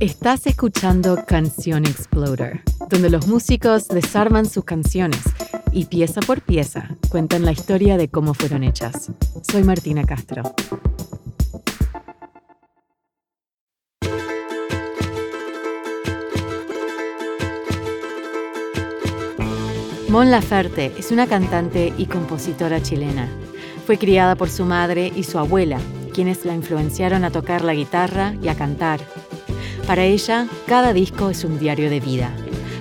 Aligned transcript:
Estás 0.00 0.46
escuchando 0.46 1.24
Canción 1.26 1.86
Exploder, 1.86 2.62
donde 2.90 3.10
los 3.10 3.26
músicos 3.26 3.88
desarman 3.88 4.46
sus 4.46 4.64
canciones 4.64 5.22
y 5.72 5.86
pieza 5.86 6.20
por 6.20 6.42
pieza 6.42 6.88
cuentan 7.08 7.44
la 7.44 7.52
historia 7.52 7.96
de 7.96 8.08
cómo 8.08 8.34
fueron 8.34 8.64
hechas. 8.64 9.10
Soy 9.42 9.64
Martina 9.64 10.04
Castro. 10.04 10.42
Mon 20.14 20.30
Laferte 20.30 20.92
es 20.96 21.10
una 21.10 21.26
cantante 21.26 21.92
y 21.98 22.06
compositora 22.06 22.80
chilena. 22.80 23.28
Fue 23.84 23.98
criada 23.98 24.36
por 24.36 24.48
su 24.48 24.64
madre 24.64 25.12
y 25.12 25.24
su 25.24 25.38
abuela, 25.40 25.80
quienes 26.12 26.44
la 26.44 26.54
influenciaron 26.54 27.24
a 27.24 27.32
tocar 27.32 27.64
la 27.64 27.74
guitarra 27.74 28.32
y 28.40 28.46
a 28.46 28.54
cantar. 28.54 29.00
Para 29.86 30.04
ella, 30.06 30.48
cada 30.66 30.94
disco 30.94 31.28
es 31.28 31.44
un 31.44 31.58
diario 31.58 31.90
de 31.90 32.00
vida. 32.00 32.34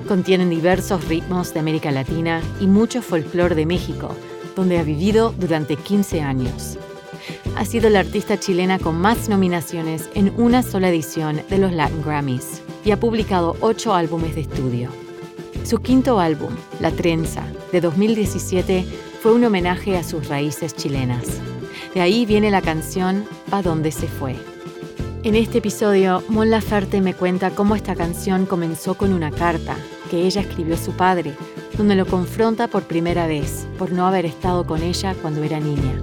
Contienen 0.08 0.50
diversos 0.50 1.06
ritmos 1.10 1.54
de 1.54 1.60
América 1.60 1.92
Latina 1.92 2.42
y 2.62 2.68
mucho 2.68 3.02
folclore 3.02 3.56
de 3.56 3.66
México, 3.66 4.16
donde 4.56 4.80
ha 4.80 4.84
vivido 4.84 5.34
durante 5.38 5.76
15 5.76 6.22
años. 6.22 6.78
Ha 7.58 7.66
sido 7.66 7.90
la 7.90 8.00
artista 8.00 8.40
chilena 8.40 8.80
con 8.80 8.96
más 8.96 9.28
nominaciones 9.28 10.10
en 10.14 10.34
una 10.38 10.64
sola 10.64 10.90
edición 10.90 11.42
de 11.50 11.58
los 11.58 11.74
Latin 11.74 12.02
Grammys 12.04 12.62
y 12.86 12.92
ha 12.92 13.00
publicado 13.00 13.58
ocho 13.60 13.94
álbumes 13.94 14.36
de 14.36 14.42
estudio. 14.42 14.90
Su 15.66 15.80
quinto 15.80 16.22
álbum, 16.22 16.54
La 16.80 16.92
Trenza, 16.92 17.44
de 17.74 17.82
2017, 17.82 18.86
fue 19.22 19.34
un 19.34 19.44
homenaje 19.44 19.98
a 19.98 20.04
sus 20.04 20.30
raíces 20.30 20.74
chilenas. 20.74 21.26
De 21.94 22.00
ahí 22.00 22.26
viene 22.26 22.50
la 22.50 22.62
canción 22.62 23.26
Pa' 23.50 23.62
dónde 23.62 23.92
se 23.92 24.08
fue. 24.08 24.53
En 25.24 25.36
este 25.36 25.60
episodio, 25.60 26.22
Mon 26.28 26.50
Laferte 26.50 27.00
me 27.00 27.14
cuenta 27.14 27.52
cómo 27.52 27.78
esta 27.78 27.96
canción 27.96 28.46
comenzó 28.46 28.96
con 28.96 29.14
una 29.14 29.32
carta 29.32 29.78
que 30.12 30.26
ella 30.26 30.42
escribió 30.42 30.76
a 30.76 30.78
su 30.78 30.92
padre, 30.92 31.34
donde 31.78 31.96
lo 31.96 32.06
confronta 32.06 32.68
por 32.68 32.84
primera 32.84 33.26
vez 33.26 33.66
por 33.80 33.94
no 33.94 34.06
haber 34.06 34.26
estado 34.26 34.66
con 34.66 34.84
ella 34.84 35.16
cuando 35.22 35.42
era 35.42 35.62
niña. 35.62 36.02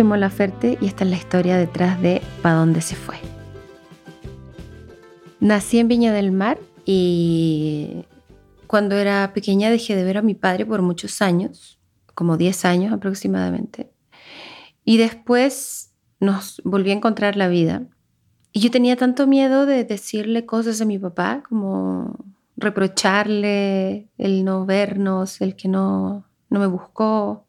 Soy 0.00 0.06
Mola 0.06 0.32
y 0.80 0.86
esta 0.86 1.04
es 1.04 1.10
la 1.10 1.16
historia 1.16 1.58
detrás 1.58 2.00
de 2.00 2.22
Pa' 2.40 2.54
dónde 2.54 2.80
se 2.80 2.96
fue. 2.96 3.16
Nací 5.40 5.78
en 5.78 5.88
Viña 5.88 6.10
del 6.14 6.32
Mar 6.32 6.58
y 6.86 8.06
cuando 8.66 8.96
era 8.96 9.30
pequeña 9.34 9.68
dejé 9.68 9.94
de 9.96 10.04
ver 10.04 10.16
a 10.16 10.22
mi 10.22 10.34
padre 10.34 10.64
por 10.64 10.80
muchos 10.80 11.20
años, 11.20 11.78
como 12.14 12.38
10 12.38 12.64
años 12.64 12.94
aproximadamente. 12.94 13.90
Y 14.86 14.96
después 14.96 15.92
nos 16.18 16.62
volví 16.64 16.92
a 16.92 16.94
encontrar 16.94 17.36
la 17.36 17.48
vida. 17.48 17.82
Y 18.52 18.60
yo 18.60 18.70
tenía 18.70 18.96
tanto 18.96 19.26
miedo 19.26 19.66
de 19.66 19.84
decirle 19.84 20.46
cosas 20.46 20.80
a 20.80 20.86
mi 20.86 20.98
papá, 20.98 21.42
como 21.46 22.16
reprocharle 22.56 24.08
el 24.16 24.46
no 24.46 24.64
vernos, 24.64 25.42
el 25.42 25.56
que 25.56 25.68
no, 25.68 26.24
no 26.48 26.58
me 26.58 26.68
buscó, 26.68 27.44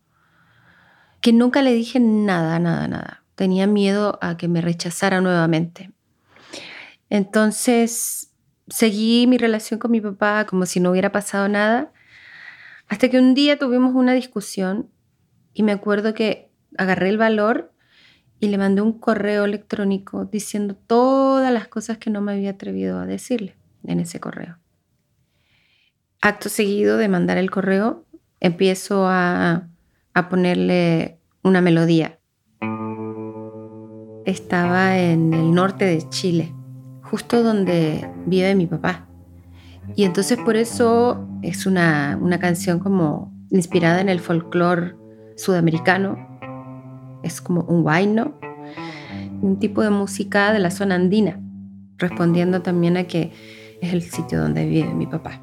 que 1.21 1.31
nunca 1.33 1.61
le 1.61 1.73
dije 1.73 1.99
nada, 1.99 2.59
nada, 2.59 2.87
nada. 2.87 3.23
Tenía 3.35 3.67
miedo 3.67 4.19
a 4.21 4.37
que 4.37 4.47
me 4.47 4.61
rechazara 4.61 5.21
nuevamente. 5.21 5.91
Entonces 7.09 8.31
seguí 8.67 9.27
mi 9.27 9.37
relación 9.37 9.79
con 9.79 9.91
mi 9.91 10.01
papá 10.01 10.45
como 10.45 10.65
si 10.65 10.79
no 10.79 10.91
hubiera 10.91 11.11
pasado 11.11 11.47
nada, 11.47 11.91
hasta 12.87 13.09
que 13.09 13.19
un 13.19 13.33
día 13.33 13.57
tuvimos 13.57 13.95
una 13.95 14.13
discusión 14.13 14.89
y 15.53 15.63
me 15.63 15.71
acuerdo 15.71 16.13
que 16.13 16.51
agarré 16.77 17.09
el 17.09 17.17
valor 17.17 17.71
y 18.39 18.47
le 18.47 18.57
mandé 18.57 18.81
un 18.81 18.97
correo 18.97 19.45
electrónico 19.45 20.25
diciendo 20.25 20.75
todas 20.75 21.53
las 21.53 21.67
cosas 21.67 21.97
que 21.99 22.09
no 22.09 22.21
me 22.21 22.33
había 22.33 22.51
atrevido 22.51 22.99
a 22.99 23.05
decirle 23.05 23.55
en 23.83 23.99
ese 23.99 24.19
correo. 24.19 24.57
Acto 26.21 26.49
seguido 26.49 26.97
de 26.97 27.07
mandar 27.07 27.37
el 27.37 27.51
correo, 27.51 28.05
empiezo 28.39 29.07
a 29.07 29.67
a 30.13 30.29
ponerle 30.29 31.19
una 31.43 31.61
melodía. 31.61 32.19
Estaba 34.25 34.97
en 34.99 35.33
el 35.33 35.53
norte 35.53 35.85
de 35.85 36.07
Chile, 36.09 36.53
justo 37.03 37.43
donde 37.43 38.09
vive 38.25 38.55
mi 38.55 38.67
papá. 38.67 39.07
Y 39.95 40.03
entonces 40.03 40.37
por 40.37 40.55
eso 40.55 41.27
es 41.41 41.65
una, 41.65 42.17
canción 42.39 42.79
como 42.79 43.33
inspirada 43.49 43.99
en 43.99 44.09
el 44.09 44.19
folclore 44.19 44.95
sudamericano. 45.35 46.17
Es 47.23 47.41
como 47.41 47.61
un 47.61 47.83
guayno, 47.83 48.33
un 49.41 49.57
tipo 49.59 49.81
de 49.81 49.89
música 49.89 50.53
de 50.53 50.59
la 50.59 50.71
zona 50.71 50.95
andina, 50.95 51.39
respondiendo 51.97 52.61
también 52.61 52.97
a 52.97 53.05
que 53.05 53.31
es 53.81 53.93
el 53.93 54.01
sitio 54.01 54.39
donde 54.39 54.65
vive 54.65 54.93
mi 54.93 55.07
papá. 55.07 55.41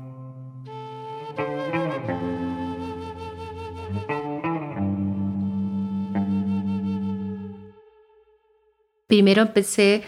Primero 9.09 9.43
empecé 9.43 10.05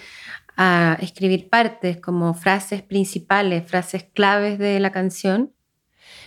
a 0.56 0.96
escribir 1.00 1.48
partes 1.48 1.96
como 1.96 2.34
frases 2.34 2.82
principales, 2.82 3.68
frases 3.68 4.04
claves 4.04 4.58
de 4.58 4.78
la 4.78 4.92
canción. 4.92 5.52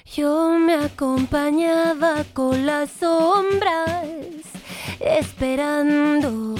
Yo 0.05 0.57
me 0.59 0.73
acompañaba 0.73 2.25
con 2.33 2.65
las 2.65 2.89
sombras, 2.89 4.05
esperando, 4.99 6.55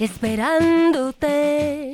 esperándote. 0.00 1.92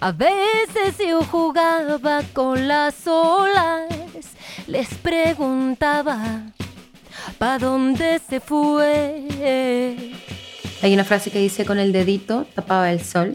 A 0.00 0.12
veces 0.12 0.96
yo 0.98 1.22
jugaba 1.24 2.22
con 2.32 2.68
las 2.68 3.06
olas, 3.06 3.88
les 4.68 4.94
preguntaba, 4.94 6.52
¿pa' 7.38 7.58
dónde 7.58 8.20
se 8.20 8.38
fue? 8.38 10.14
Hay 10.80 10.94
una 10.94 11.02
frase 11.02 11.32
que 11.32 11.40
dice 11.40 11.64
con 11.64 11.80
el 11.80 11.92
dedito 11.92 12.46
tapaba 12.54 12.92
el 12.92 13.00
sol. 13.00 13.32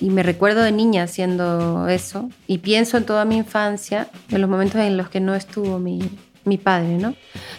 Y 0.00 0.08
me 0.08 0.22
recuerdo 0.22 0.62
de 0.62 0.70
niña 0.70 1.02
haciendo 1.02 1.88
eso. 1.88 2.30
Y 2.46 2.58
pienso 2.58 2.96
en 2.96 3.04
toda 3.04 3.24
mi 3.24 3.36
infancia, 3.36 4.08
en 4.30 4.40
los 4.40 4.48
momentos 4.48 4.80
en 4.80 4.96
los 4.96 5.10
que 5.10 5.20
no 5.20 5.34
estuvo 5.34 5.78
mi, 5.78 6.00
mi 6.44 6.58
padre, 6.58 6.96
¿no? 6.96 7.14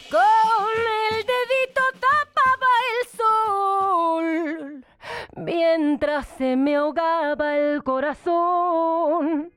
Con 0.09 0.21
el 1.11 1.17
dedito 1.17 1.81
tapaba 1.99 2.71
el 2.89 3.07
sol, 3.17 4.85
mientras 5.35 6.27
se 6.37 6.55
me 6.55 6.77
ahogaba 6.77 7.57
el 7.57 7.83
corazón. 7.83 9.51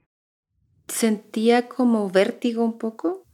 Sentía 0.89 1.69
como 1.69 2.11
vértigo 2.11 2.65
un 2.65 2.77
poco, 2.77 3.25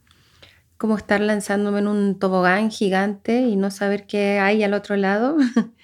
como 0.77 0.97
estar 0.97 1.19
lanzándome 1.19 1.79
en 1.79 1.87
un 1.87 2.19
tobogán 2.19 2.71
gigante 2.71 3.41
y 3.41 3.55
no 3.55 3.71
saber 3.71 4.05
qué 4.05 4.39
hay 4.39 4.63
al 4.63 4.73
otro 4.73 4.95
lado. 4.95 5.35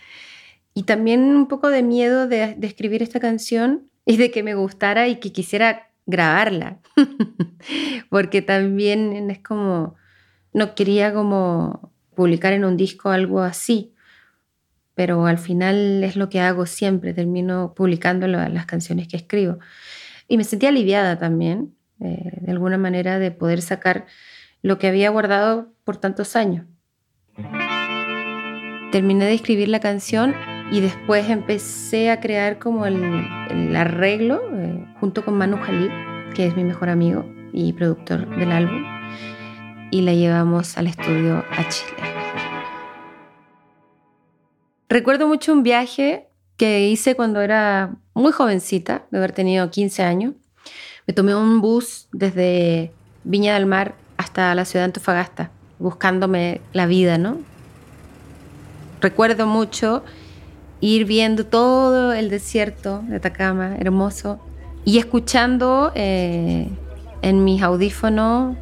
y 0.77 0.83
también 0.83 1.21
un 1.35 1.47
poco 1.47 1.69
de 1.69 1.81
miedo 1.81 2.27
de, 2.27 2.55
escribir 2.61 3.01
esta 3.01 3.19
canción 3.19 3.89
y 4.05 4.17
de 4.17 4.29
que 4.29 4.43
me 4.43 4.53
gustara 4.53 5.07
y 5.07 5.15
que 5.15 5.31
quisiera 5.31 5.89
grabarla, 6.05 6.77
porque 8.11 8.43
también 8.43 9.31
es 9.31 9.39
como, 9.39 9.95
no 10.53 10.75
quería 10.75 11.15
como 11.15 11.91
publicar 12.13 12.53
en 12.53 12.63
un 12.63 12.77
disco 12.77 13.09
algo 13.09 13.41
así, 13.41 13.95
pero 14.93 15.25
al 15.25 15.39
final 15.39 16.03
es 16.03 16.15
lo 16.15 16.29
que 16.29 16.41
hago 16.41 16.67
siempre, 16.67 17.11
termino 17.11 17.73
publicando 17.75 18.27
las 18.27 18.67
canciones 18.67 19.07
que 19.07 19.17
escribo. 19.17 19.57
Y 20.27 20.37
me 20.37 20.43
sentí 20.43 20.67
aliviada 20.67 21.17
también, 21.17 21.73
eh, 21.99 22.37
de 22.39 22.51
alguna 22.51 22.77
manera, 22.77 23.17
de 23.17 23.31
poder 23.31 23.63
sacar 23.63 24.05
lo 24.61 24.77
que 24.77 24.85
había 24.85 25.09
guardado 25.09 25.73
por 25.83 25.97
tantos 25.97 26.35
años. 26.35 26.67
Terminé 28.91 29.25
de 29.25 29.33
escribir 29.33 29.69
la 29.69 29.79
canción 29.79 30.35
y 30.71 30.81
después 30.81 31.29
empecé 31.29 32.11
a 32.11 32.19
crear 32.19 32.59
como 32.59 32.85
el, 32.85 33.75
arreglo 33.75 34.41
eh, 34.53 34.85
junto 34.99 35.23
con 35.23 35.37
Manu 35.37 35.57
Jalil, 35.57 35.91
que 36.33 36.45
es 36.45 36.55
mi 36.55 36.63
mejor 36.63 36.89
amigo 36.89 37.25
y 37.53 37.73
productor 37.73 38.27
del 38.37 38.51
álbum. 38.51 38.83
y 39.89 40.01
la 40.01 40.13
llevamos 40.13 40.77
al 40.77 40.87
estudio 40.87 41.45
a 41.49 41.69
Chile. 41.69 41.93
Recuerdo 44.89 45.27
mucho 45.27 45.53
un 45.53 45.63
viaje 45.63 46.27
que 46.57 46.89
hice 46.89 47.15
cuando 47.15 47.39
era 47.39 47.95
muy 48.13 48.33
jovencita, 48.33 49.05
de 49.11 49.17
haber 49.17 49.31
tenido 49.31 49.69
15 49.69 50.03
años. 50.03 50.33
Me 51.05 51.13
tomé 51.13 51.35
un 51.35 51.61
bus 51.61 52.09
desde 52.11 52.91
Viña 53.23 53.53
del 53.53 53.65
Mar 53.65 53.95
hasta 54.17 54.53
la 54.55 54.65
ciudad 54.65 54.81
de 54.81 54.87
Antofagasta, 54.87 55.51
buscándome 55.79 56.59
la 56.73 56.85
vida, 56.85 57.17
¿no? 57.17 57.37
Recuerdo 58.99 59.45
mucho 59.45 60.03
ir 60.79 61.05
viendo 61.05 61.45
todo 61.45 62.13
el 62.13 62.29
desierto 62.29 63.03
de 63.07 63.17
Atacama, 63.17 63.75
hermoso, 63.77 64.39
y 64.85 64.99
escuchando 64.99 65.91
eh, 65.95 66.69
en 67.21 67.43
mis 67.43 67.61
audífonos 67.61 68.55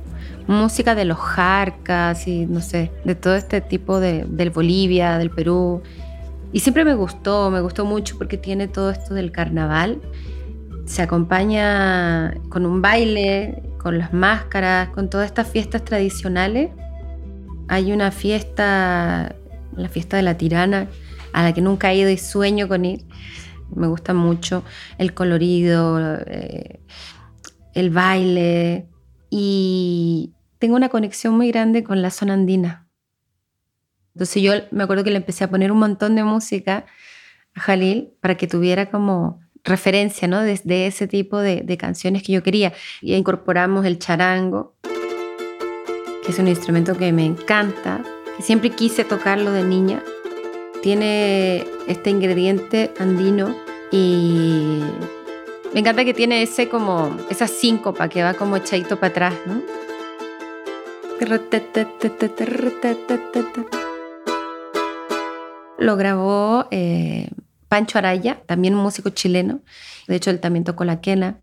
música 0.48 0.96
de 0.96 1.06
los 1.06 1.18
jarcas 1.18 2.28
y 2.28 2.46
no 2.46 2.62
sé, 2.62 2.92
de 3.04 3.16
todo 3.16 3.36
este 3.36 3.62
tipo 3.62 4.00
de, 4.00 4.26
del 4.28 4.52
Bolivia, 4.52 5.18
del 5.18 5.30
Perú. 5.30 5.82
Y 6.52 6.60
siempre 6.60 6.86
me 6.86 6.94
gustó, 6.94 7.50
me 7.50 7.62
gustó 7.62 7.86
mucho 7.86 8.18
porque 8.18 8.38
tiene 8.38 8.68
todo 8.68 8.92
esto 8.92 9.14
del 9.14 9.32
carnaval. 9.32 10.02
Se 10.86 11.02
acompaña 11.02 12.36
con 12.50 12.66
un 12.66 12.82
baile, 12.82 13.64
con 13.80 13.98
las 13.98 14.14
máscaras, 14.14 14.90
con 14.90 15.10
todas 15.10 15.26
estas 15.26 15.48
fiestas 15.48 15.84
tradicionales. 15.84 16.70
Hay 17.68 17.92
una 17.92 18.12
fiesta, 18.12 19.36
la 19.76 19.90
fiesta 19.90 20.18
de 20.18 20.24
la 20.24 20.38
tirana, 20.38 20.88
a 21.36 21.44
la 21.44 21.54
que 21.54 21.62
nunca 21.62 21.92
he 21.92 21.98
ido 21.98 22.10
y 22.10 22.18
sueño 22.18 22.70
con 22.70 22.86
ir. 22.86 23.06
Me 23.76 23.88
gusta 23.88 24.14
mucho 24.14 24.64
el 24.98 25.14
colorido, 25.14 26.00
eh, 26.26 26.80
el 27.74 27.90
baile 27.90 28.88
y 29.30 30.34
tengo 30.60 30.78
una 30.78 30.88
conexión 30.88 31.36
muy 31.36 31.50
grande 31.50 31.84
con 31.84 32.02
la 32.02 32.10
zona 32.10 32.36
andina. 32.36 32.88
Entonces 34.14 34.42
yo 34.42 34.54
me 34.72 34.84
acuerdo 34.84 35.04
que 35.04 35.10
le 35.12 35.18
empecé 35.18 35.44
a 35.44 35.50
poner 35.50 35.74
un 35.74 35.80
montón 35.80 36.16
de 36.16 36.24
música 36.24 36.86
a 37.54 37.60
Jalil 37.60 38.14
para 38.22 38.36
que 38.36 38.48
tuviera 38.48 38.90
como 38.90 39.42
referencia 39.66 40.30
¿no? 40.30 40.40
de, 40.42 40.88
ese 40.88 41.08
tipo 41.08 41.40
de, 41.40 41.64
de, 41.64 41.78
canciones 41.78 42.24
que 42.24 42.32
yo 42.32 42.44
quería. 42.44 42.72
Y 43.02 43.14
incorporamos 43.14 43.86
el 43.86 44.00
charango, 44.00 44.78
que 46.24 46.32
es 46.32 46.40
un 46.40 46.48
instrumento 46.48 46.96
que 46.96 47.12
me 47.12 47.26
encanta, 47.26 48.02
que 48.38 48.44
siempre 48.44 48.70
quise 48.70 49.04
tocarlo 49.04 49.52
de 49.52 49.66
niña. 49.66 50.02
Tiene 50.86 51.66
este 51.88 52.12
ingrediente 52.12 52.94
andino 53.00 53.56
y 53.92 54.82
me 55.74 55.80
encanta 55.80 56.06
que 56.06 56.14
tiene 56.14 56.44
ese 56.44 56.70
como, 56.70 57.18
esa 57.32 57.48
síncopa 57.48 58.08
que 58.08 58.22
va 58.22 58.36
como 58.36 58.56
echadito 58.56 59.00
para 59.00 59.08
atrás, 59.08 59.34
¿no? 59.48 59.64
Lo 65.80 65.98
grabó 65.98 66.68
eh, 66.70 67.30
Pancho 67.68 67.98
Araya, 67.98 68.44
también 68.46 68.76
un 68.76 68.84
músico 68.84 69.10
chileno. 69.10 69.62
De 70.08 70.18
hecho, 70.18 70.30
él 70.30 70.40
también 70.40 70.66
tocó 70.66 70.86
la 70.86 71.02
quena. 71.02 71.42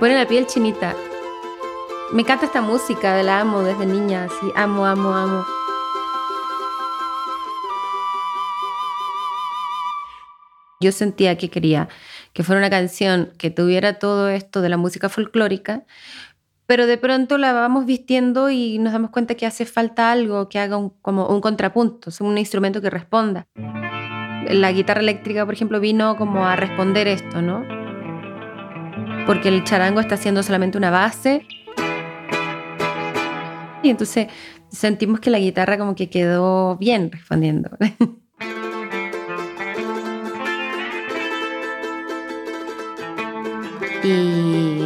Pone 0.00 0.14
la 0.14 0.26
piel 0.26 0.46
chinita. 0.46 0.96
Me 2.12 2.22
encanta 2.22 2.46
esta 2.46 2.62
música, 2.62 3.22
la 3.22 3.40
amo 3.40 3.62
desde 3.62 3.84
niña, 3.84 4.24
así, 4.24 4.50
amo, 4.56 4.86
amo, 4.86 5.14
amo. 5.14 5.44
Yo 10.80 10.90
sentía 10.90 11.36
que 11.36 11.50
quería 11.50 11.90
que 12.32 12.42
fuera 12.42 12.60
una 12.60 12.70
canción 12.70 13.32
que 13.36 13.50
tuviera 13.50 13.98
todo 13.98 14.30
esto 14.30 14.62
de 14.62 14.70
la 14.70 14.78
música 14.78 15.10
folclórica, 15.10 15.84
pero 16.66 16.86
de 16.86 16.96
pronto 16.96 17.36
la 17.36 17.52
vamos 17.52 17.84
vistiendo 17.84 18.48
y 18.48 18.78
nos 18.78 18.94
damos 18.94 19.10
cuenta 19.10 19.34
que 19.34 19.44
hace 19.44 19.66
falta 19.66 20.10
algo 20.10 20.48
que 20.48 20.58
haga 20.58 20.78
como 21.02 21.26
un 21.26 21.42
contrapunto, 21.42 22.10
un 22.20 22.38
instrumento 22.38 22.80
que 22.80 22.88
responda. 22.88 23.48
La 24.48 24.72
guitarra 24.72 25.00
eléctrica, 25.00 25.44
por 25.44 25.52
ejemplo, 25.52 25.78
vino 25.78 26.16
como 26.16 26.46
a 26.46 26.56
responder 26.56 27.06
esto, 27.06 27.42
¿no? 27.42 27.79
Porque 29.26 29.48
el 29.48 29.64
charango 29.64 30.00
está 30.00 30.16
haciendo 30.16 30.42
solamente 30.42 30.78
una 30.78 30.90
base 30.90 31.46
y 33.82 33.88
entonces 33.90 34.28
sentimos 34.68 35.20
que 35.20 35.30
la 35.30 35.38
guitarra 35.38 35.78
como 35.78 35.94
que 35.94 36.10
quedó 36.10 36.76
bien 36.76 37.10
respondiendo. 37.10 37.70
y 44.04 44.84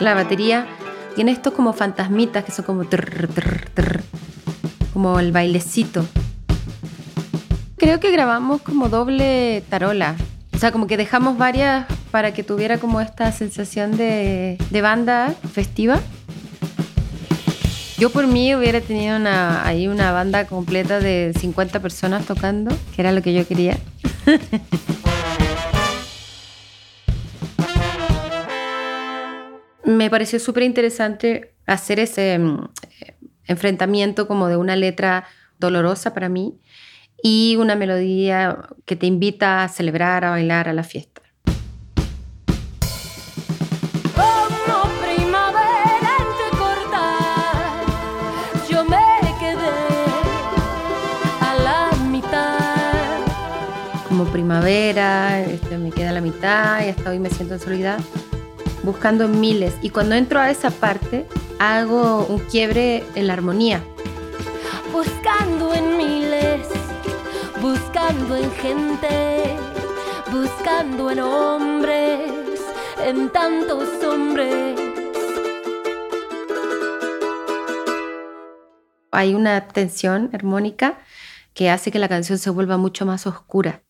la 0.00 0.14
batería 0.14 0.66
tiene 1.14 1.30
estos 1.32 1.52
como 1.52 1.72
fantasmitas 1.72 2.44
que 2.44 2.52
son 2.52 2.64
como 2.64 2.84
como 4.92 5.20
el 5.20 5.32
bailecito. 5.32 6.04
Creo 7.76 8.00
que 8.00 8.10
grabamos 8.10 8.60
como 8.62 8.88
doble 8.88 9.62
tarola. 9.68 10.16
O 10.52 10.58
sea, 10.58 10.72
como 10.72 10.86
que 10.86 10.96
dejamos 10.96 11.38
varias 11.38 11.86
para 12.10 12.32
que 12.34 12.42
tuviera 12.42 12.78
como 12.78 13.00
esta 13.00 13.30
sensación 13.32 13.96
de, 13.96 14.58
banda 14.82 15.34
festiva. 15.52 16.00
Yo 17.98 18.10
por 18.10 18.26
mí 18.26 18.54
hubiera 18.54 18.80
tenido 18.80 19.16
una, 19.16 19.66
ahí 19.66 19.86
una 19.86 20.10
banda 20.12 20.46
completa 20.46 21.00
de 21.00 21.32
50 21.38 21.80
personas 21.80 22.24
tocando, 22.26 22.74
que 22.94 23.02
era 23.02 23.12
lo 23.12 23.20
que 23.22 23.34
yo 23.34 23.46
quería. 23.46 23.78
Me 29.84 30.08
pareció 30.08 30.38
súper 30.38 30.62
interesante 30.62 31.54
hacer 31.66 32.00
ese 32.00 32.38
mm, 32.38 32.68
enfrentamiento 33.46 34.26
como 34.26 34.48
de 34.48 34.56
una 34.56 34.76
letra 34.76 35.24
dolorosa 35.58 36.14
para 36.14 36.28
mí 36.28 36.58
y 37.22 37.56
una 37.56 37.76
melodía 37.76 38.56
que 38.86 38.96
te 38.96 39.06
invita 39.06 39.62
a 39.62 39.68
celebrar, 39.68 40.24
a 40.24 40.30
bailar 40.30 40.68
a 40.68 40.72
la 40.72 40.84
fiesta. 40.84 41.19
Primavera, 54.30 55.40
este, 55.40 55.78
me 55.78 55.90
queda 55.90 56.12
la 56.12 56.20
mitad 56.20 56.84
y 56.84 56.88
hasta 56.88 57.10
hoy 57.10 57.18
me 57.18 57.30
siento 57.30 57.54
en 57.54 57.60
soledad, 57.60 58.00
buscando 58.82 59.28
miles. 59.28 59.74
Y 59.82 59.90
cuando 59.90 60.14
entro 60.14 60.40
a 60.40 60.50
esa 60.50 60.70
parte, 60.70 61.26
hago 61.58 62.26
un 62.26 62.38
quiebre 62.38 63.04
en 63.14 63.26
la 63.26 63.34
armonía. 63.34 63.82
Buscando 64.92 65.74
en 65.74 65.96
miles, 65.96 66.66
buscando 67.60 68.36
en 68.36 68.50
gente, 68.52 69.56
buscando 70.32 71.10
en 71.10 71.20
hombres, 71.20 72.32
en 73.04 73.30
tantos 73.30 73.88
hombres. 74.04 74.80
Hay 79.12 79.34
una 79.34 79.68
tensión 79.68 80.30
armónica 80.32 80.98
que 81.52 81.68
hace 81.68 81.90
que 81.90 81.98
la 81.98 82.08
canción 82.08 82.38
se 82.38 82.50
vuelva 82.50 82.76
mucho 82.76 83.04
más 83.04 83.26
oscura. 83.26 83.82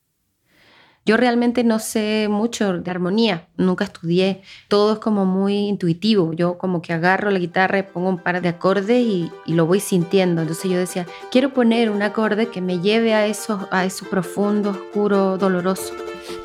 Yo 1.06 1.16
realmente 1.16 1.64
no 1.64 1.78
sé 1.78 2.28
mucho 2.30 2.78
de 2.78 2.90
armonía, 2.90 3.48
nunca 3.56 3.84
estudié, 3.84 4.42
todo 4.68 4.94
es 4.94 4.98
como 4.98 5.24
muy 5.24 5.54
intuitivo, 5.54 6.34
yo 6.34 6.58
como 6.58 6.82
que 6.82 6.92
agarro 6.92 7.30
la 7.30 7.38
guitarra 7.38 7.78
y 7.78 7.82
pongo 7.84 8.10
un 8.10 8.18
par 8.18 8.42
de 8.42 8.48
acordes 8.50 9.00
y, 9.00 9.32
lo 9.46 9.66
voy 9.66 9.80
sintiendo, 9.80 10.42
entonces 10.42 10.70
yo 10.70 10.78
decía, 10.78 11.06
quiero 11.30 11.54
poner 11.54 11.90
un 11.90 12.02
acorde 12.02 12.48
que 12.48 12.60
me 12.60 12.80
lleve 12.80 13.14
a 13.14 13.26
eso, 13.26 13.66
a 13.70 13.84
eso 13.86 14.06
profundo, 14.10 14.70
oscuro, 14.70 15.38
doloroso. 15.38 15.94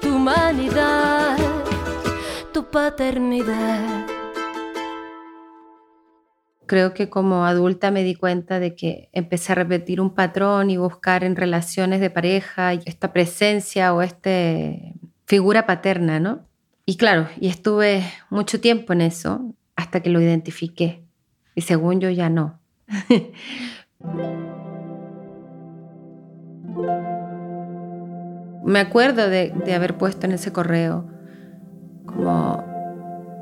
Tu 0.01 0.15
humanidad, 0.15 1.37
tu 2.53 2.63
paternidad 2.63 4.14
creo 6.65 6.93
que 6.93 7.09
como 7.09 7.45
adulta 7.45 7.91
me 7.91 8.03
di 8.03 8.15
cuenta 8.15 8.59
de 8.59 8.75
que 8.75 9.09
empecé 9.11 9.51
a 9.51 9.55
repetir 9.55 10.01
un 10.01 10.13
patrón 10.13 10.69
y 10.69 10.77
buscar 10.77 11.23
en 11.23 11.35
relaciones 11.35 11.99
de 11.99 12.09
pareja 12.09 12.73
esta 12.73 13.13
presencia 13.13 13.93
o 13.93 14.01
esta 14.01 14.29
figura 15.25 15.65
paterna, 15.65 16.19
¿no? 16.19 16.45
Y 16.85 16.97
claro, 16.97 17.27
y 17.39 17.47
estuve 17.47 18.03
mucho 18.29 18.59
tiempo 18.61 18.93
en 18.93 19.01
eso 19.01 19.53
hasta 19.75 20.01
que 20.01 20.09
lo 20.09 20.21
identifiqué. 20.21 21.03
Y 21.55 21.61
según 21.61 21.99
yo 21.99 22.09
ya 22.09 22.29
no. 22.29 22.59
me 28.63 28.79
acuerdo 28.79 29.29
de, 29.29 29.53
de 29.65 29.73
haber 29.73 29.97
puesto 29.97 30.25
en 30.25 30.33
ese 30.33 30.51
correo 30.51 31.09
como 32.05 32.74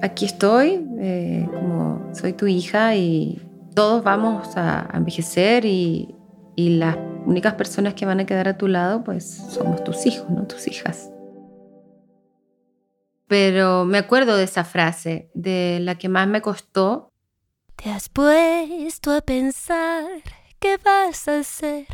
aquí 0.03 0.25
estoy, 0.25 0.86
eh, 1.00 1.48
como 1.50 2.13
soy 2.13 2.33
tu 2.33 2.45
hija 2.45 2.95
y 2.95 3.41
todos 3.74 4.03
vamos 4.03 4.55
a 4.57 4.89
envejecer 4.93 5.65
y, 5.65 6.15
las 6.55 6.98
únicas 7.25 7.55
personas 7.55 7.95
que 7.95 8.05
van 8.05 8.19
a 8.19 8.25
quedar 8.27 8.48
a 8.48 8.57
tu 8.57 8.67
lado, 8.67 9.03
pues 9.03 9.25
somos 9.50 9.83
tus 9.83 10.05
hijos, 10.05 10.29
no 10.29 10.45
tus 10.45 10.67
hijas. 10.67 11.10
Pero 13.27 13.86
me 13.86 13.98
acuerdo 13.98 14.38
de 14.38 14.43
esa 14.43 14.63
frase, 14.63 15.31
de 15.33 15.79
la 15.81 15.95
que 15.95 16.10
más 16.10 16.27
me 16.27 16.41
costó. 16.41 17.10
Te 17.75 17.89
has 17.89 18.07
puesto 18.10 19.12
a 19.12 19.22
pensar 19.22 20.05
qué 20.60 20.77
vas 20.77 21.27
a 21.27 21.39
hacer 21.39 21.88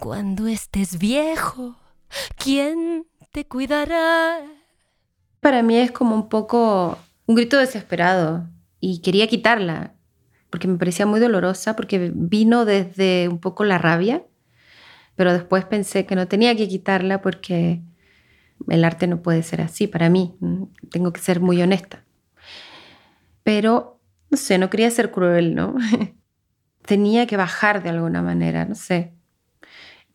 cuando 0.00 0.48
estés 0.48 0.98
viejo. 0.98 1.76
¿Quién 2.36 3.06
te 3.30 3.46
cuidará? 3.46 4.40
Para 5.38 5.62
mí 5.62 5.76
es 5.76 5.92
como 5.92 6.16
un 6.16 6.28
poco 6.28 6.98
un 7.30 7.36
grito 7.36 7.58
desesperado 7.58 8.48
y 8.80 9.02
quería 9.02 9.28
quitarla 9.28 9.94
porque 10.50 10.66
me 10.66 10.78
parecía 10.78 11.06
muy 11.06 11.20
dolorosa, 11.20 11.76
porque 11.76 12.10
vino 12.12 12.64
desde 12.64 13.28
un 13.28 13.38
poco 13.38 13.62
la 13.62 13.78
rabia, 13.78 14.24
pero 15.14 15.32
después 15.32 15.64
pensé 15.64 16.06
que 16.06 16.16
no 16.16 16.26
tenía 16.26 16.56
que 16.56 16.66
quitarla 16.66 17.22
porque 17.22 17.82
el 18.68 18.82
arte 18.82 19.06
no 19.06 19.22
puede 19.22 19.44
ser 19.44 19.60
así 19.60 19.86
para 19.86 20.10
mí, 20.10 20.34
tengo 20.90 21.12
que 21.12 21.20
ser 21.20 21.38
muy 21.38 21.62
honesta. 21.62 22.04
Pero, 23.44 24.00
no 24.28 24.36
sé, 24.36 24.58
no 24.58 24.68
quería 24.68 24.90
ser 24.90 25.12
cruel, 25.12 25.54
¿no? 25.54 25.76
tenía 26.84 27.28
que 27.28 27.36
bajar 27.36 27.80
de 27.80 27.90
alguna 27.90 28.22
manera, 28.22 28.64
no 28.64 28.74
sé. 28.74 29.14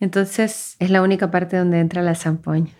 Entonces 0.02 0.76
es 0.80 0.90
la 0.90 1.02
única 1.02 1.32
parte 1.32 1.56
donde 1.56 1.80
entra 1.80 2.02
la 2.02 2.16
zampoña. 2.16 2.74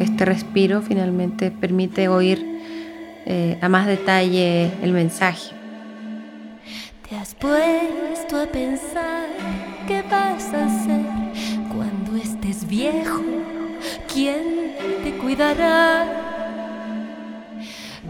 Este 0.00 0.24
respiro 0.24 0.80
finalmente 0.80 1.50
permite 1.50 2.08
oír 2.08 2.42
eh, 3.26 3.58
a 3.60 3.68
más 3.68 3.86
detalle 3.86 4.70
el 4.82 4.92
mensaje. 4.92 5.52
Te 7.06 7.16
has 7.16 7.34
puesto 7.34 8.40
a 8.40 8.46
pensar 8.46 9.28
qué 9.86 10.02
vas 10.10 10.54
a 10.54 10.64
hacer 10.64 11.04
cuando 11.70 12.16
estés 12.16 12.66
viejo, 12.66 13.22
quién 14.10 14.74
te 15.04 15.12
cuidará. 15.18 16.06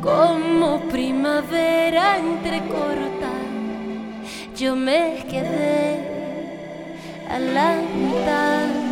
Como 0.01 0.81
primavera 0.91 2.19
entrecorta, 2.19 3.33
yo 4.57 4.77
me 4.77 5.25
quedé 5.29 5.99
a 7.29 7.39
la 7.41 7.75
mitad. 7.97 8.90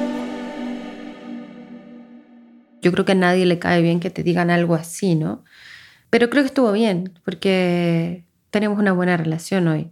Yo 2.88 2.92
creo 2.92 3.04
que 3.04 3.12
a 3.12 3.16
nadie 3.16 3.45
le 3.45 3.59
cae 3.59 3.83
bien 3.83 4.00
que 4.00 4.09
te 4.09 4.23
digan 4.23 4.49
algo 4.49 4.75
así, 4.75 5.14
¿no? 5.14 5.45
Pero 6.09 6.30
creo 6.30 6.42
que 6.42 6.47
estuvo 6.47 6.73
bien, 6.73 7.12
porque 7.23 8.25
tenemos 8.49 8.78
una 8.78 8.92
buena 8.95 9.14
relación 9.18 9.68
hoy. 9.68 9.90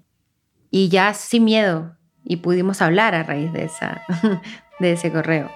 Y 0.70 0.88
ya 0.88 1.12
sin 1.12 1.44
miedo, 1.44 1.94
y 2.24 2.36
pudimos 2.36 2.80
hablar 2.80 3.14
a 3.14 3.22
raíz 3.22 3.52
de, 3.52 3.64
esa, 3.64 4.00
de 4.80 4.92
ese 4.92 5.12
correo. 5.12 5.50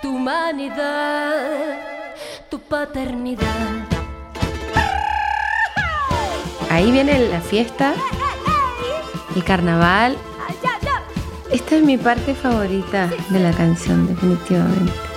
Tu 0.00 0.14
humanidad, 0.14 1.34
tu 2.48 2.60
paternidad. 2.60 3.88
Ahí 6.70 6.92
viene 6.92 7.18
la 7.30 7.40
fiesta, 7.40 7.94
el 9.34 9.42
carnaval. 9.42 10.16
Esta 11.50 11.74
es 11.74 11.82
mi 11.82 11.98
parte 11.98 12.36
favorita 12.36 13.10
de 13.30 13.40
la 13.40 13.50
canción, 13.50 14.06
definitivamente. 14.06 15.11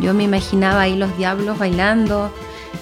Yo 0.00 0.14
me 0.14 0.24
imaginaba 0.24 0.82
ahí 0.82 0.96
los 0.96 1.16
diablos 1.16 1.58
bailando, 1.58 2.30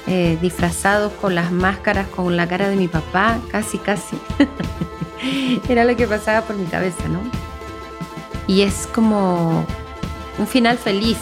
eh, 0.06 0.38
disfrazados 0.42 1.12
con 1.14 1.34
las 1.34 1.50
máscaras, 1.50 2.06
con 2.08 2.36
la 2.36 2.46
cara 2.46 2.68
de 2.68 2.76
mi 2.76 2.88
papá, 2.88 3.40
casi, 3.50 3.78
casi. 3.78 4.18
Era 5.68 5.84
lo 5.84 5.96
que 5.96 6.06
pasaba 6.06 6.46
por 6.46 6.56
mi 6.56 6.66
cabeza, 6.66 7.08
¿no? 7.08 7.20
Y 8.46 8.62
es 8.62 8.86
como 8.86 9.64
un 10.38 10.46
final 10.46 10.76
feliz. 10.76 11.18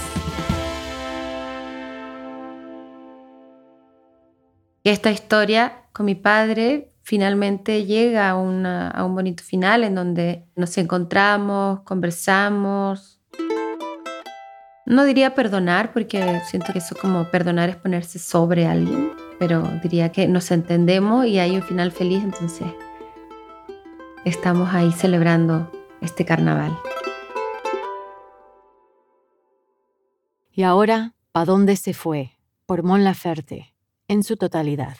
Esta 4.82 5.10
historia 5.10 5.84
con 5.92 6.06
mi 6.06 6.16
padre 6.16 6.90
finalmente 7.02 7.86
llega 7.86 8.30
a, 8.30 8.32
a 8.32 9.04
un 9.04 9.14
bonito 9.14 9.44
final 9.44 9.84
en 9.84 9.94
donde 9.94 10.44
nos 10.56 10.76
encontramos, 10.76 11.80
conversamos, 11.82 13.13
no 14.86 15.04
diría 15.04 15.34
perdonar 15.34 15.92
porque 15.92 16.40
siento 16.46 16.72
que 16.72 16.78
eso 16.78 16.94
como 16.94 17.30
perdonar 17.30 17.70
es 17.70 17.76
ponerse 17.76 18.18
sobre 18.18 18.66
alguien, 18.66 19.12
pero 19.38 19.62
diría 19.82 20.12
que 20.12 20.28
nos 20.28 20.50
entendemos 20.50 21.26
y 21.26 21.38
hay 21.38 21.56
un 21.56 21.62
final 21.62 21.90
feliz, 21.90 22.22
entonces 22.22 22.66
estamos 24.24 24.72
ahí 24.74 24.92
celebrando 24.92 25.70
este 26.00 26.24
carnaval. 26.24 26.76
Y 30.52 30.62
ahora, 30.62 31.14
¿pa 31.32 31.44
dónde 31.44 31.76
se 31.76 31.94
fue? 31.94 32.32
Por 32.66 32.82
Mon 32.82 33.04
Laferte, 33.04 33.74
en 34.06 34.22
su 34.22 34.36
totalidad. 34.36 34.96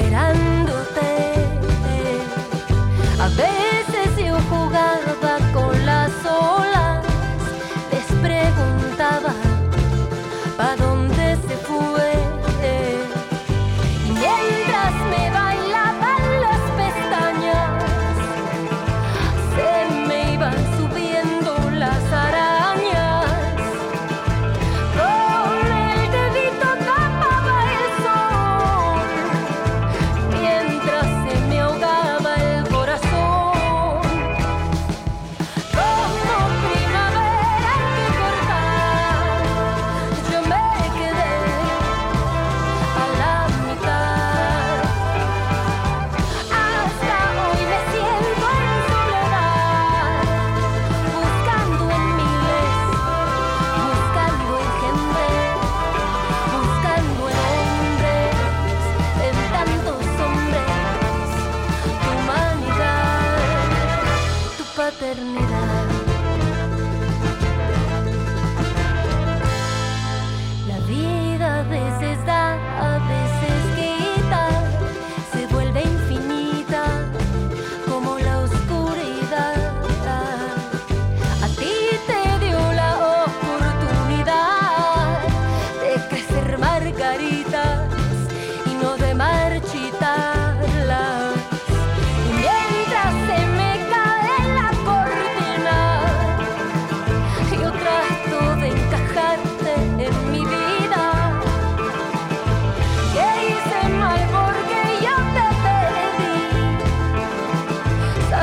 A 0.00 1.47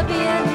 champion. 0.08 0.55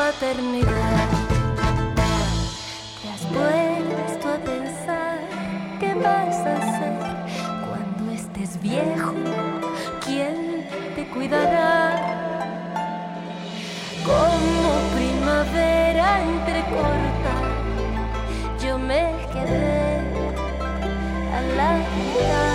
Paternidad. 0.00 1.08
Te 3.00 3.06
has 3.14 3.24
puesto 3.36 4.28
a 4.36 4.38
pensar 4.52 5.18
qué 5.78 5.92
vas 5.92 6.36
a 6.46 6.52
hacer 6.60 6.94
cuando 7.68 8.12
estés 8.12 8.58
viejo. 8.62 9.12
¿Quién 10.06 10.66
te 10.94 11.06
cuidará? 11.12 11.76
Como 14.10 14.70
primavera 14.96 16.08
entrecorta, 16.34 17.34
yo 18.64 18.78
me 18.78 19.04
quedé 19.34 20.00
a 21.36 21.40
la 21.58 21.70
mitad. 21.94 22.49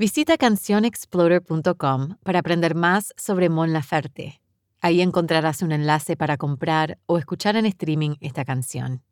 Visita 0.00 0.38
cancionexplorer.com 0.38 2.16
para 2.22 2.38
aprender 2.38 2.74
más 2.74 3.12
sobre 3.18 3.50
Mon 3.50 3.74
Laferte. 3.74 4.40
Ahí 4.80 5.02
encontrarás 5.02 5.60
un 5.60 5.72
enlace 5.72 6.16
para 6.16 6.38
comprar 6.38 6.96
o 7.04 7.18
escuchar 7.18 7.56
en 7.56 7.66
streaming 7.66 8.14
esta 8.22 8.46
canción. 8.46 9.02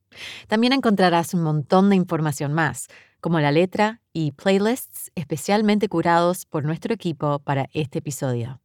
También 0.47 0.73
encontrarás 0.73 1.35
un 1.35 1.43
montón 1.43 1.91
de 1.91 1.97
información 1.97 2.55
más, 2.55 2.87
como 3.21 3.39
la 3.39 3.53
letra 3.53 4.01
y 4.15 4.33
playlists 4.33 5.13
especialmente 5.15 5.91
curados 5.91 6.47
por 6.47 6.65
nuestro 6.65 6.95
equipo 6.95 7.39
para 7.41 7.69
este 7.75 7.99
episodio. 7.99 8.63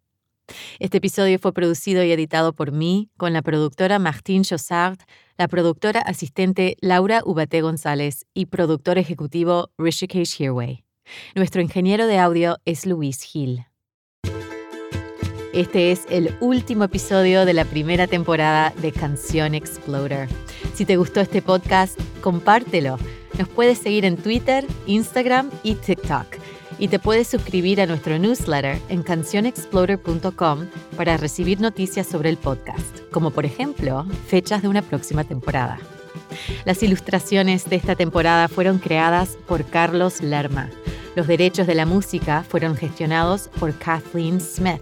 Este 0.80 1.00
episodio 1.00 1.40
fue 1.40 1.52
producido 1.52 2.06
y 2.06 2.12
editado 2.14 2.54
por 2.54 2.72
mí, 2.72 3.10
con 3.18 3.34
la 3.34 3.42
productora 3.42 4.00
Martine 4.00 4.46
Chossard, 4.46 5.00
la 5.38 5.50
productora 5.50 6.00
asistente 6.00 6.78
Laura 6.80 7.22
Ubate 7.26 7.60
González 7.60 8.26
y 8.34 8.46
productor 8.46 8.98
ejecutivo 8.98 9.72
Rishikesh 9.78 10.42
Hirway. 10.42 10.86
Nuestro 11.36 11.62
ingeniero 11.62 12.08
de 12.08 12.20
audio 12.20 12.58
es 12.66 12.86
Luis 12.86 13.22
Gil. 13.24 13.66
Este 15.54 15.92
es 15.92 16.06
el 16.10 16.36
último 16.40 16.86
episodio 16.86 17.46
de 17.46 17.54
la 17.54 17.66
primera 17.66 18.08
temporada 18.08 18.74
de 18.82 18.92
Canción 18.92 19.54
Exploder. 19.54 20.28
Si 20.74 20.84
te 20.84 20.98
gustó 20.98 21.22
este 21.22 21.44
podcast, 21.44 22.00
compártelo. 22.22 22.98
Nos 23.38 23.48
puedes 23.50 23.78
seguir 23.78 24.06
en 24.06 24.18
Twitter, 24.18 24.66
Instagram 24.88 25.52
y 25.62 25.76
TikTok. 25.76 26.26
Y 26.80 26.88
te 26.88 26.98
puedes 26.98 27.28
suscribir 27.28 27.82
a 27.82 27.86
nuestro 27.86 28.18
newsletter 28.18 28.80
en 28.90 29.04
cancionexploder.com 29.04 30.68
para 30.98 31.18
recibir 31.18 31.62
noticias 31.62 32.08
sobre 32.08 32.30
el 32.30 32.38
podcast, 32.38 33.02
como 33.12 33.30
por 33.30 33.46
ejemplo 33.46 34.06
fechas 34.28 34.64
de 34.64 34.70
una 34.70 34.82
próxima 34.82 35.24
temporada. 35.24 35.80
Las 36.66 36.84
ilustraciones 36.84 37.70
de 37.70 37.76
esta 37.76 37.96
temporada 37.96 38.48
fueron 38.48 38.80
creadas 38.80 39.38
por 39.48 39.66
Carlos 39.66 40.22
Lerma. 40.22 40.70
Los 41.16 41.28
derechos 41.28 41.68
de 41.68 41.76
la 41.76 41.86
música 41.86 42.44
fueron 42.48 42.76
gestionados 42.76 43.50
por 43.60 43.78
Kathleen 43.78 44.42
Smith 44.42 44.82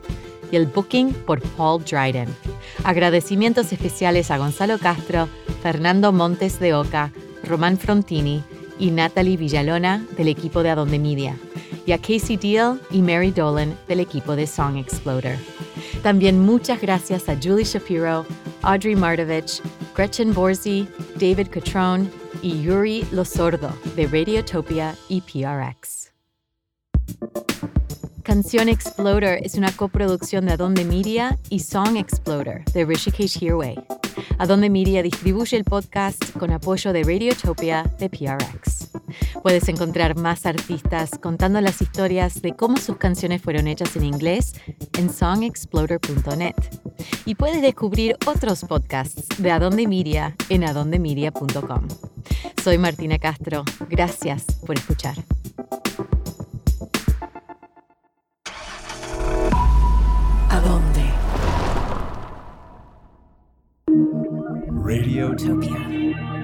y 0.51 0.55
el 0.55 0.65
booking 0.65 1.13
por 1.13 1.41
Paul 1.41 1.83
Dryden. 1.83 2.29
Agradecimientos 2.83 3.71
especiales 3.71 4.31
a 4.31 4.37
Gonzalo 4.37 4.77
Castro, 4.77 5.27
Fernando 5.61 6.11
Montes 6.11 6.59
de 6.59 6.73
Oca, 6.73 7.11
Román 7.43 7.77
Frontini 7.77 8.43
y 8.79 8.91
Natalie 8.91 9.37
Villalona 9.37 10.05
del 10.17 10.27
equipo 10.27 10.63
de 10.63 10.69
Adonde 10.71 10.99
Media, 10.99 11.35
y 11.85 11.91
a 11.91 11.97
Casey 11.97 12.37
Deal 12.37 12.79
y 12.91 13.01
Mary 13.01 13.31
Dolan 13.31 13.77
del 13.87 13.99
equipo 13.99 14.35
de 14.35 14.47
Song 14.47 14.77
Exploder. 14.77 15.37
También 16.03 16.39
muchas 16.39 16.81
gracias 16.81 17.29
a 17.29 17.35
Julie 17.35 17.65
Shapiro, 17.65 18.25
Audrey 18.63 18.95
Martovich, 18.95 19.61
Gretchen 19.95 20.33
Borzi, 20.33 20.87
David 21.21 21.49
Catrone 21.51 22.09
y 22.41 22.63
Yuri 22.63 23.05
Losordo 23.11 23.71
de 23.95 24.07
Radiotopia 24.07 24.95
y 25.07 25.21
PRX. 25.21 26.11
Canción 28.23 28.69
Exploder 28.69 29.39
es 29.43 29.53
una 29.53 29.71
coproducción 29.71 30.47
de 30.47 30.53
Adonde 30.53 30.83
Media 30.83 31.37
y 31.49 31.59
Song 31.59 31.95
Exploder 31.95 32.65
de 32.73 32.85
Rishikesh 32.85 33.43
Hirway. 33.43 33.75
Adonde 34.39 34.71
Media 34.71 35.03
distribuye 35.03 35.57
el 35.57 35.63
podcast 35.63 36.31
con 36.39 36.51
apoyo 36.51 36.91
de 36.91 37.03
Radiotopia 37.03 37.83
de 37.99 38.09
PRX. 38.09 38.89
Puedes 39.43 39.69
encontrar 39.69 40.17
más 40.17 40.47
artistas 40.47 41.11
contando 41.21 41.61
las 41.61 41.83
historias 41.83 42.41
de 42.41 42.55
cómo 42.55 42.77
sus 42.77 42.97
canciones 42.97 43.43
fueron 43.43 43.67
hechas 43.67 43.95
en 43.95 44.05
inglés 44.05 44.53
en 44.97 45.13
songexploder.net. 45.13 46.55
Y 47.25 47.35
puedes 47.35 47.61
descubrir 47.61 48.17
otros 48.25 48.63
podcasts 48.65 49.27
de 49.37 49.51
Adonde 49.51 49.87
Media 49.87 50.35
en 50.49 50.63
adondemedia.com. 50.63 51.87
Soy 52.63 52.77
Martina 52.77 53.17
Castro. 53.19 53.63
Gracias 53.89 54.45
por 54.65 54.77
escuchar. 54.77 55.15
Radiotopia. 64.91 66.40